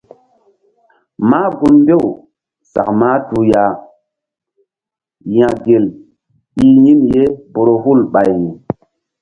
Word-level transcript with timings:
Mah 1.29 1.47
gun 1.57 1.75
mbew 1.81 2.03
sak 2.71 2.87
mahtuh 2.99 3.45
ya 3.51 3.63
yagel 5.35 5.85
i 6.65 6.67
yin 6.83 6.99
ye 7.11 7.23
Borohul 7.53 7.99
ɓay. 8.13 8.33